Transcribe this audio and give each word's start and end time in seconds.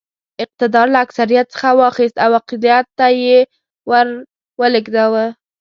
اقتدار 0.45 0.87
له 0.93 0.99
اکثریت 1.05 1.45
څخه 1.53 1.69
واخیست 1.79 2.15
او 2.25 2.31
اقلیت 2.39 2.87
ته 2.97 3.07
یې 3.23 3.37
ور 3.89 4.07
ولېږداوه. 4.59 5.25